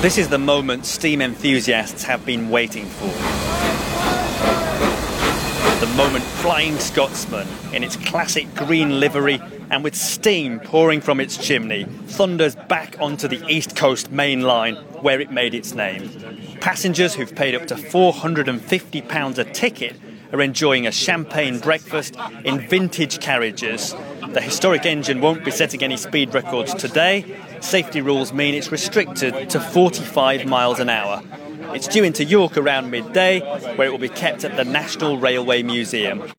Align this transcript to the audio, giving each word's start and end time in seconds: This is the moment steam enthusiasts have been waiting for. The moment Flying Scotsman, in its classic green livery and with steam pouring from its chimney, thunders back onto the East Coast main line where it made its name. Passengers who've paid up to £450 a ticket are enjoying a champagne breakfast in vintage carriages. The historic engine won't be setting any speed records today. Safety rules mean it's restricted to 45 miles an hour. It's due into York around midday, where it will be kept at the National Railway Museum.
This 0.00 0.16
is 0.16 0.30
the 0.30 0.38
moment 0.38 0.86
steam 0.86 1.20
enthusiasts 1.20 2.04
have 2.04 2.24
been 2.24 2.48
waiting 2.48 2.86
for. 2.86 3.08
The 5.84 5.92
moment 5.94 6.24
Flying 6.24 6.78
Scotsman, 6.78 7.46
in 7.74 7.84
its 7.84 7.96
classic 7.96 8.54
green 8.54 8.98
livery 8.98 9.42
and 9.68 9.84
with 9.84 9.94
steam 9.94 10.58
pouring 10.58 11.02
from 11.02 11.20
its 11.20 11.36
chimney, 11.36 11.84
thunders 11.84 12.56
back 12.56 12.96
onto 12.98 13.28
the 13.28 13.46
East 13.46 13.76
Coast 13.76 14.10
main 14.10 14.40
line 14.40 14.76
where 15.02 15.20
it 15.20 15.32
made 15.32 15.52
its 15.52 15.74
name. 15.74 16.08
Passengers 16.62 17.14
who've 17.14 17.34
paid 17.34 17.54
up 17.54 17.66
to 17.66 17.74
£450 17.74 19.38
a 19.38 19.44
ticket 19.44 19.96
are 20.32 20.40
enjoying 20.40 20.86
a 20.86 20.92
champagne 20.92 21.58
breakfast 21.58 22.16
in 22.44 22.60
vintage 22.68 23.20
carriages. 23.20 23.94
The 24.28 24.40
historic 24.40 24.86
engine 24.86 25.20
won't 25.20 25.44
be 25.44 25.50
setting 25.50 25.82
any 25.82 25.96
speed 25.96 26.34
records 26.34 26.74
today. 26.74 27.36
Safety 27.60 28.00
rules 28.00 28.32
mean 28.32 28.54
it's 28.54 28.70
restricted 28.70 29.50
to 29.50 29.60
45 29.60 30.46
miles 30.46 30.78
an 30.80 30.88
hour. 30.88 31.22
It's 31.74 31.88
due 31.88 32.04
into 32.04 32.24
York 32.24 32.56
around 32.56 32.90
midday, 32.90 33.40
where 33.76 33.86
it 33.86 33.90
will 33.90 33.98
be 33.98 34.08
kept 34.08 34.44
at 34.44 34.56
the 34.56 34.64
National 34.64 35.18
Railway 35.18 35.62
Museum. 35.62 36.30